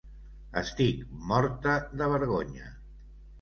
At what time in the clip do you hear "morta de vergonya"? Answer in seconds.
1.33-2.73